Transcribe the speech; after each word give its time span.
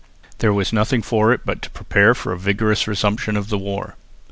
There 0.39 0.51
was 0.51 0.73
nothing 0.73 1.03
for 1.03 1.31
it 1.31 1.41
but 1.45 1.61
to 1.61 1.69
prepare 1.69 2.15
for 2.15 2.33
a 2.33 2.39
vigorous 2.39 2.87
resumption 2.87 3.37
of 3.37 3.49
the 3.49 3.57
war. 3.59 3.93